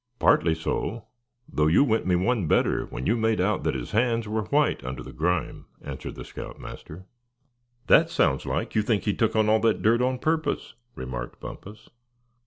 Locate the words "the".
5.03-5.13, 6.15-6.25